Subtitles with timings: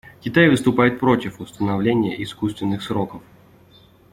[0.19, 3.21] Китай выступает против установления искусственных сроков.